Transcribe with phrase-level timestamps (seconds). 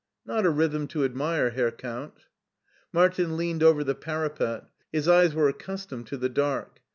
[0.25, 2.25] "Not a rhythm to admire, Herr Count'*
[2.91, 4.63] Martin leaned over the parapet.
[4.91, 6.79] His eyes were ac customed to the dark.